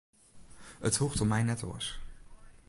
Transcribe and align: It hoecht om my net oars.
It 0.89 0.95
hoecht 0.99 1.21
om 1.23 1.31
my 1.31 1.41
net 1.43 1.61
oars. 1.69 1.87